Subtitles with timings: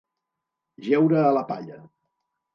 [0.87, 1.79] Jeure a la palla.